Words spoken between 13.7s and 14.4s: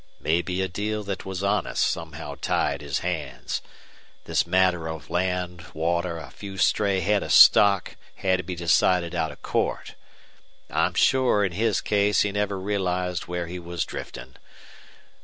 drifting.